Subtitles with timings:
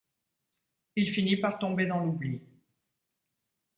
[0.95, 2.41] Il finit par tomber dans l'oubli.